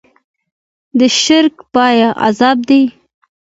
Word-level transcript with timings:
د 0.99 1.01
شرک 1.21 1.55
پای 1.73 1.99
عذاب 2.27 2.57
دی. 2.69 2.83